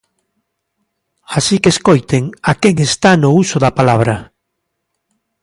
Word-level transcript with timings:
Así 1.37 1.55
que 1.61 1.73
escoiten 1.75 2.23
a 2.49 2.51
quen 2.61 2.75
está 2.89 3.11
no 3.21 3.29
uso 3.43 3.57
da 3.63 3.75
palabra. 3.79 4.15